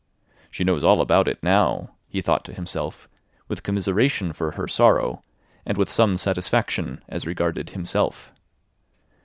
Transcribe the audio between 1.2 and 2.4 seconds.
it now," he